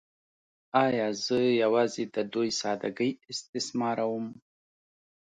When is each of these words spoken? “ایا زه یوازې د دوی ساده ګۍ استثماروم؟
“ایا 0.85 1.07
زه 1.25 1.37
یوازې 1.63 2.03
د 2.15 2.17
دوی 2.33 2.49
ساده 2.61 2.89
ګۍ 2.97 3.11
استثماروم؟ 3.31 4.27